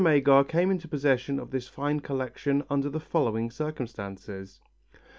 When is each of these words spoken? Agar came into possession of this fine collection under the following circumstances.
Agar 0.07 0.43
came 0.43 0.71
into 0.71 0.87
possession 0.87 1.39
of 1.39 1.51
this 1.51 1.67
fine 1.67 1.99
collection 1.99 2.63
under 2.71 2.89
the 2.89 2.99
following 2.99 3.51
circumstances. 3.51 4.59